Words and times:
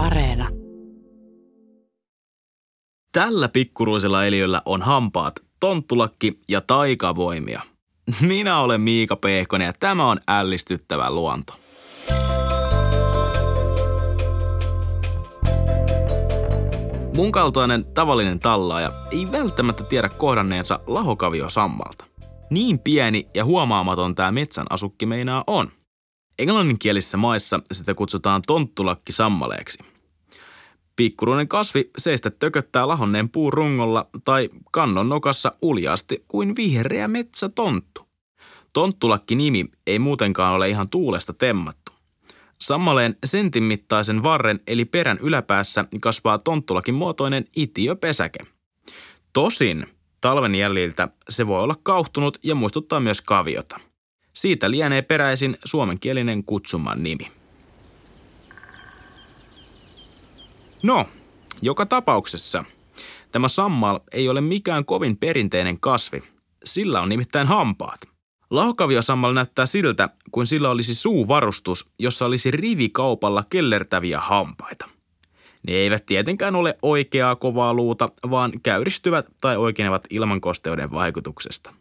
Areena. 0.00 0.48
Tällä 3.12 3.48
pikkuruisella 3.48 4.24
eliöllä 4.24 4.62
on 4.66 4.82
hampaat, 4.82 5.34
tonttulakki 5.60 6.40
ja 6.48 6.60
taikavoimia. 6.60 7.62
Minä 8.20 8.60
olen 8.60 8.80
Miika 8.80 9.16
Pehkonen 9.16 9.66
ja 9.66 9.72
tämä 9.80 10.10
on 10.10 10.20
ällistyttävä 10.28 11.10
luonto. 11.10 11.54
Mun 17.16 17.32
kaltainen 17.32 17.84
tavallinen 17.94 18.38
tallaaja 18.38 18.92
ei 19.10 19.32
välttämättä 19.32 19.84
tiedä 19.84 20.08
kohdanneensa 20.08 20.80
lahokavio 20.86 21.50
sammalta. 21.50 22.04
Niin 22.50 22.78
pieni 22.78 23.28
ja 23.34 23.44
huomaamaton 23.44 24.14
tämä 24.14 24.32
metsän 24.32 24.66
asukki 24.70 25.06
meinaa 25.06 25.44
on. 25.46 25.79
Englanninkielisissä 26.40 27.16
maissa 27.16 27.60
sitä 27.72 27.94
kutsutaan 27.94 28.42
tonttulakki 28.46 29.12
sammaleeksi. 29.12 29.78
Pikkuruinen 30.96 31.48
kasvi 31.48 31.90
seistä 31.98 32.30
tököttää 32.30 32.88
lahonneen 32.88 33.28
puun 33.28 33.52
rungolla 33.52 34.06
tai 34.24 34.48
kannon 34.72 35.08
nokassa 35.08 35.52
uljaasti 35.62 36.24
kuin 36.28 36.56
vihreä 36.56 37.08
metsätonttu. 37.08 38.06
Tonttulakki-nimi 38.74 39.64
ei 39.86 39.98
muutenkaan 39.98 40.54
ole 40.54 40.68
ihan 40.68 40.90
tuulesta 40.90 41.32
temmattu. 41.32 41.92
Sammaleen 42.60 43.16
sentin 43.24 43.62
mittaisen 43.62 44.22
varren 44.22 44.60
eli 44.66 44.84
perän 44.84 45.18
yläpäässä 45.18 45.84
kasvaa 46.00 46.38
tonttulakin 46.38 46.94
muotoinen 46.94 47.44
itiöpesäke. 47.56 48.38
Tosin 49.32 49.86
talven 50.20 50.54
jäljiltä 50.54 51.08
se 51.28 51.46
voi 51.46 51.62
olla 51.62 51.76
kauhtunut 51.82 52.38
ja 52.42 52.54
muistuttaa 52.54 53.00
myös 53.00 53.20
kaviota. 53.20 53.89
Siitä 54.32 54.70
lienee 54.70 55.02
peräisin 55.02 55.56
suomenkielinen 55.64 56.44
kutsuman 56.44 57.02
nimi. 57.02 57.28
No, 60.82 61.06
joka 61.62 61.86
tapauksessa 61.86 62.64
tämä 63.32 63.48
sammal 63.48 64.00
ei 64.12 64.28
ole 64.28 64.40
mikään 64.40 64.84
kovin 64.84 65.16
perinteinen 65.16 65.80
kasvi. 65.80 66.22
Sillä 66.64 67.00
on 67.00 67.08
nimittäin 67.08 67.46
hampaat. 67.46 68.00
Lahokaviosammal 68.50 69.32
näyttää 69.32 69.66
siltä, 69.66 70.08
kuin 70.30 70.46
sillä 70.46 70.70
olisi 70.70 70.94
suuvarustus, 70.94 71.90
jossa 71.98 72.26
olisi 72.26 72.50
rivikaupalla 72.50 73.44
kellertäviä 73.50 74.20
hampaita. 74.20 74.88
Ne 75.66 75.72
eivät 75.72 76.06
tietenkään 76.06 76.56
ole 76.56 76.78
oikeaa 76.82 77.36
kovaa 77.36 77.74
luuta, 77.74 78.08
vaan 78.30 78.52
käyristyvät 78.62 79.26
tai 79.40 79.56
oikenevat 79.56 80.06
ilmankosteuden 80.10 80.90
vaikutuksesta. 80.90 81.72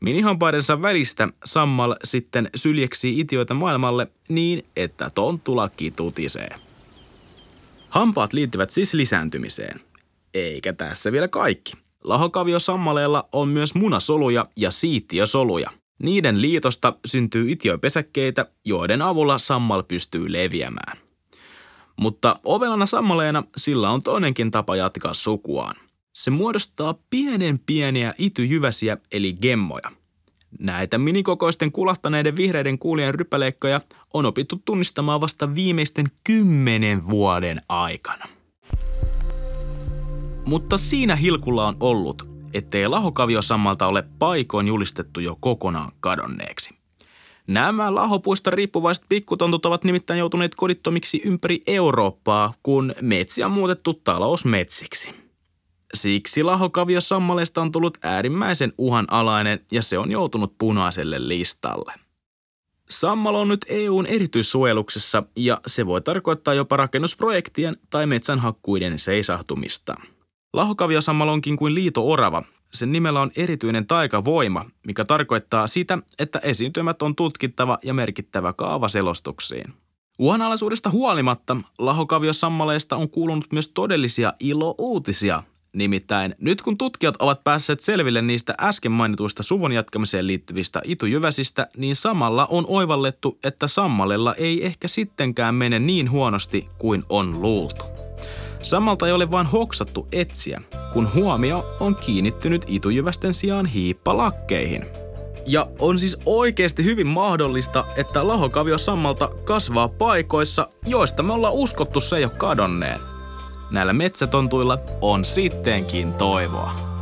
Minihampaidensa 0.00 0.82
välistä 0.82 1.28
sammal 1.44 1.94
sitten 2.04 2.50
syljeksii 2.54 3.20
itioita 3.20 3.54
maailmalle 3.54 4.06
niin, 4.28 4.64
että 4.76 5.10
tonttulakki 5.10 5.90
tutisee. 5.90 6.48
Hampaat 7.88 8.32
liittyvät 8.32 8.70
siis 8.70 8.94
lisääntymiseen. 8.94 9.80
Eikä 10.34 10.72
tässä 10.72 11.12
vielä 11.12 11.28
kaikki. 11.28 11.72
Lahokaviosammaleella 12.04 13.28
on 13.32 13.48
myös 13.48 13.74
munasoluja 13.74 14.46
ja 14.56 14.70
siittiösoluja. 14.70 15.70
Niiden 16.02 16.42
liitosta 16.42 16.94
syntyy 17.06 17.50
itiopesäkkeitä, 17.50 18.46
joiden 18.64 19.02
avulla 19.02 19.38
sammal 19.38 19.82
pystyy 19.82 20.32
leviämään. 20.32 20.98
Mutta 21.96 22.40
ovelana 22.44 22.86
sammaleena 22.86 23.42
sillä 23.56 23.90
on 23.90 24.02
toinenkin 24.02 24.50
tapa 24.50 24.76
jatkaa 24.76 25.14
sukuaan. 25.14 25.76
Se 26.16 26.30
muodostaa 26.30 26.94
pienen 27.10 27.58
pieniä 27.58 28.14
ityjyväsiä 28.18 28.96
eli 29.12 29.32
gemmoja. 29.32 29.92
Näitä 30.60 30.98
minikokoisten 30.98 31.72
kulahtaneiden 31.72 32.36
vihreiden 32.36 32.78
kuulien 32.78 33.14
rypäleikkoja 33.14 33.80
on 34.14 34.26
opittu 34.26 34.62
tunnistamaan 34.64 35.20
vasta 35.20 35.54
viimeisten 35.54 36.06
kymmenen 36.24 37.08
vuoden 37.08 37.62
aikana. 37.68 38.24
Mutta 40.46 40.78
siinä 40.78 41.16
hilkulla 41.16 41.66
on 41.66 41.76
ollut, 41.80 42.28
ettei 42.54 42.88
lahokaviosammalta 42.88 43.86
ole 43.86 44.04
paikoin 44.18 44.68
julistettu 44.68 45.20
jo 45.20 45.36
kokonaan 45.40 45.92
kadonneeksi. 46.00 46.74
Nämä 47.46 47.94
lahopuista 47.94 48.50
riippuvaiset 48.50 49.04
pikkutontut 49.08 49.66
ovat 49.66 49.84
nimittäin 49.84 50.18
joutuneet 50.18 50.54
kodittomiksi 50.54 51.22
ympäri 51.24 51.62
Eurooppaa, 51.66 52.54
kun 52.62 52.94
metsiä 53.00 53.46
on 53.46 53.52
muutettu 53.52 53.94
talousmetsiksi. 53.94 55.25
Siksi 55.96 56.42
lahokaviosammaleista 56.42 57.62
on 57.62 57.72
tullut 57.72 57.98
äärimmäisen 58.02 58.72
uhanalainen 58.78 59.60
ja 59.72 59.82
se 59.82 59.98
on 59.98 60.10
joutunut 60.10 60.58
punaiselle 60.58 61.28
listalle. 61.28 61.92
Sammal 62.90 63.34
on 63.34 63.48
nyt 63.48 63.66
EUn 63.68 64.06
erityissuojeluksessa 64.06 65.22
ja 65.36 65.60
se 65.66 65.86
voi 65.86 66.00
tarkoittaa 66.00 66.54
jopa 66.54 66.76
rakennusprojektien 66.76 67.76
tai 67.90 68.06
metsänhakkuiden 68.06 68.98
seisahtumista– 68.98 69.94
Lahokaviosammal 70.56 71.28
onkin 71.28 71.56
kuin 71.56 71.74
liito-orava. 71.74 72.42
Sen 72.72 72.92
nimellä 72.92 73.20
on 73.20 73.30
erityinen 73.36 73.86
taikavoima, 73.86 74.64
mikä 74.86 75.04
tarkoittaa 75.04 75.66
sitä, 75.66 75.98
että 76.18 76.38
esiintymät 76.38 77.02
on 77.02 77.16
tutkittava 77.16 77.78
ja 77.84 77.94
merkittävä 77.94 78.52
kaavaselostuksiin. 78.52 79.74
Uhanalaisuudesta 80.18 80.90
huolimatta 80.90 81.56
lahokaviosammaleista 81.78 82.96
on 82.96 83.10
kuulunut 83.10 83.52
myös 83.52 83.68
todellisia 83.68 84.32
ilo-uutisia. 84.40 85.42
Nimittäin 85.76 86.34
nyt 86.40 86.62
kun 86.62 86.78
tutkijat 86.78 87.14
ovat 87.18 87.44
päässeet 87.44 87.80
selville 87.80 88.22
niistä 88.22 88.54
äsken 88.60 88.92
mainituista 88.92 89.42
suvun 89.42 89.72
jatkamiseen 89.72 90.26
liittyvistä 90.26 90.80
itujyväsistä, 90.84 91.66
niin 91.76 91.96
samalla 91.96 92.46
on 92.46 92.64
oivallettu, 92.68 93.38
että 93.44 93.68
sammalella 93.68 94.34
ei 94.34 94.66
ehkä 94.66 94.88
sittenkään 94.88 95.54
mene 95.54 95.78
niin 95.78 96.10
huonosti 96.10 96.68
kuin 96.78 97.04
on 97.08 97.42
luultu. 97.42 97.84
Samalta 98.62 99.06
ei 99.06 99.12
ole 99.12 99.30
vain 99.30 99.46
hoksattu 99.46 100.08
etsiä, 100.12 100.62
kun 100.92 101.14
huomio 101.14 101.76
on 101.80 101.96
kiinnittynyt 101.96 102.64
itujyvästen 102.66 103.34
sijaan 103.34 103.66
hiippalakkeihin. 103.66 104.86
Ja 105.46 105.66
on 105.78 105.98
siis 105.98 106.18
oikeasti 106.26 106.84
hyvin 106.84 107.06
mahdollista, 107.06 107.84
että 107.96 108.28
lahokavio 108.28 108.78
sammalta 108.78 109.28
kasvaa 109.44 109.88
paikoissa, 109.88 110.68
joista 110.86 111.22
me 111.22 111.32
ollaan 111.32 111.54
uskottu 111.54 112.00
se 112.00 112.20
jo 112.20 112.30
kadonneen. 112.30 113.15
Näillä 113.70 113.92
metsätontuilla 113.92 114.78
on 115.00 115.24
sittenkin 115.24 116.14
toivoa. 116.14 116.95